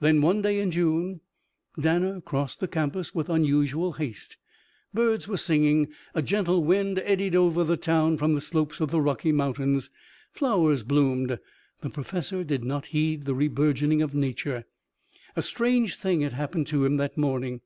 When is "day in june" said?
0.40-1.20